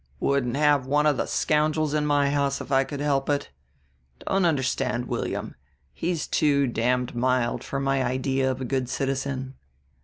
"Wouldn't 0.19 0.55
have 0.55 0.87
one 0.87 1.05
of 1.05 1.17
the 1.17 1.27
scoundrels 1.27 1.93
in 1.93 2.07
my 2.07 2.31
house 2.31 2.59
if 2.59 2.71
I 2.71 2.83
could 2.83 3.01
help 3.01 3.29
it. 3.29 3.51
Don't 4.25 4.45
understand 4.45 5.05
William; 5.05 5.53
he's 5.93 6.25
too 6.25 6.65
damned 6.65 7.13
mild 7.13 7.63
for 7.63 7.79
my 7.79 8.03
idea 8.03 8.49
of 8.49 8.59
a 8.59 8.65
good 8.65 8.89
citizen. 8.89 9.53